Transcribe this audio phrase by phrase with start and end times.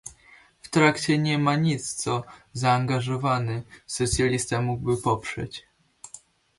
[0.61, 5.63] W traktacie nie ma nic, co zaangażowany socjalista mógłby poprzeć